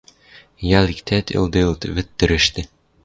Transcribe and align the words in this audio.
Йӓл 0.69 0.85
иктӓт 0.93 1.25
ылделыт 1.39 1.81
вӹд 1.95 2.07
тӹрӹштӹ... 2.17 2.61